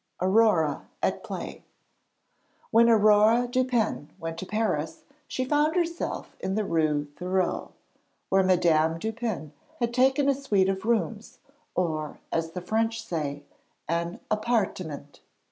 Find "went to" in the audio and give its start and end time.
4.17-4.47